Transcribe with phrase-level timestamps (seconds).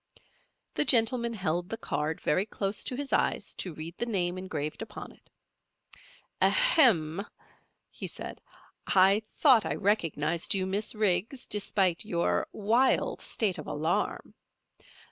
[0.73, 4.81] The gentleman held the card very close to his eyes to read the name engraved
[4.81, 5.29] upon it.
[6.41, 7.23] "Ahem!"
[7.91, 8.41] he said.
[8.87, 14.33] "I thought I recognized you, Miss Riggs, despite your wild state of alarm.